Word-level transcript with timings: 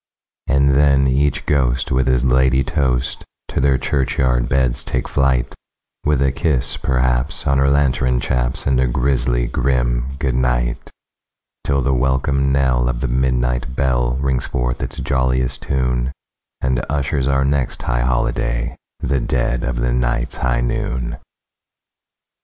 And 0.47 0.73
then 0.73 1.05
each 1.05 1.45
ghost 1.45 1.91
with 1.91 2.07
his 2.07 2.25
ladye 2.25 2.63
toast 2.63 3.23
to 3.49 3.61
their 3.61 3.77
churchyard 3.77 4.49
beds 4.49 4.83
take 4.83 5.07
flight, 5.07 5.53
With 6.03 6.23
a 6.23 6.31
kiss, 6.31 6.75
perhaps, 6.75 7.45
on 7.45 7.59
her 7.59 7.69
lantern 7.69 8.19
chaps, 8.19 8.65
and 8.65 8.79
a 8.79 8.87
grisly 8.87 9.45
grim 9.45 10.15
"good 10.17 10.33
night"; 10.33 10.79
Till 11.63 11.83
the 11.83 11.93
welcome 11.93 12.51
knell 12.51 12.89
of 12.89 13.01
the 13.01 13.07
midnight 13.07 13.75
bell 13.75 14.13
rings 14.15 14.47
forth 14.47 14.81
its 14.81 14.97
jolliest 14.97 15.61
tune, 15.61 16.11
And 16.61 16.83
ushers 16.89 17.27
our 17.27 17.45
next 17.45 17.83
high 17.83 18.01
holiday—the 18.01 19.19
dead 19.19 19.63
of 19.63 19.75
the 19.75 19.93
night's 19.93 20.37
high 20.37 20.61
noon! 20.61 21.17